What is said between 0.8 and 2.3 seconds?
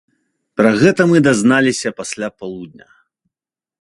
гэта мы дазналіся пасля